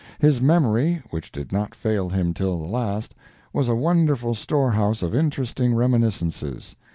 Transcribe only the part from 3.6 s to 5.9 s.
a wonderful storehouse of interesting